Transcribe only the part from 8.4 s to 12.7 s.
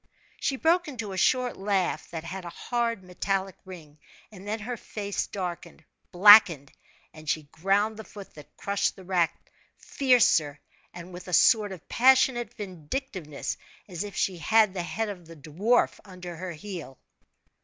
crushed the rat fiercer, and with a sort of passionate